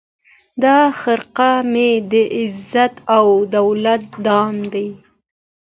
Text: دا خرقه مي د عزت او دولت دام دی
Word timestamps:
دا 0.63 0.77
خرقه 0.99 1.51
مي 1.71 1.89
د 2.11 2.13
عزت 2.37 2.93
او 3.17 3.27
دولت 3.55 4.03
دام 4.25 4.55
دی 4.73 4.87